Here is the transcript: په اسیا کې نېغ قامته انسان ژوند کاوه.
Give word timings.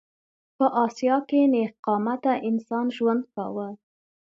په 0.57 0.65
اسیا 0.85 1.15
کې 1.29 1.41
نېغ 1.51 1.71
قامته 1.85 2.33
انسان 2.49 2.85
ژوند 2.95 3.23
کاوه. 3.33 3.67